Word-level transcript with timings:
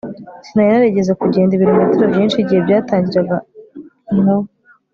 Sinari 0.45 0.69
narigeze 0.77 1.11
kugenda 1.21 1.51
ibirometero 1.53 2.05
byinshi 2.13 2.37
igihe 2.39 2.59
byatangiraga 2.65 3.35
inkuba 4.11 4.49